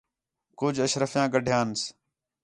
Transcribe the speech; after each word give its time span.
کُج 0.59 0.75
اشرفیاں 0.85 1.27
گڈھیانس 1.33 1.81